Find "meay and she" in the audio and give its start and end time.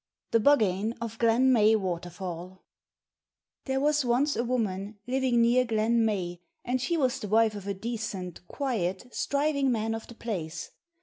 6.03-6.97